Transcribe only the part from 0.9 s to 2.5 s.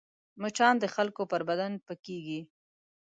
خلکو پر بدن پکېږي